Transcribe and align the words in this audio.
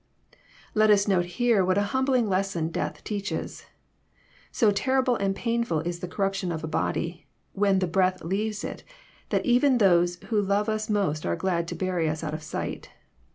Let 0.73 0.89
us 0.89 1.07
note 1.07 1.25
here 1.37 1.63
what 1.63 1.77
a 1.77 1.83
humbling 1.93 2.27
lesson 2.27 2.69
death 2.69 3.03
teaches. 3.03 3.67
So 4.51 4.71
terrible 4.71 5.15
and 5.15 5.35
painfhl 5.35 5.85
is 5.85 5.99
the 5.99 6.07
corruption 6.07 6.51
of 6.51 6.63
a 6.63 6.67
body, 6.67 7.27
when 7.53 7.77
the 7.77 7.85
breath 7.85 8.23
leaves 8.23 8.63
it, 8.63 8.83
that 9.29 9.45
even 9.45 9.77
those 9.77 10.15
who 10.29 10.41
love 10.41 10.69
us 10.69 10.89
most 10.89 11.23
are 11.23 11.35
glad 11.35 11.67
to 11.67 11.75
bury 11.75 12.09
us 12.09 12.23
out 12.23 12.33
of 12.33 12.41
sight. 12.41 12.89